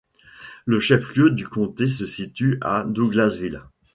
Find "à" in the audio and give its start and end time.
2.61-2.85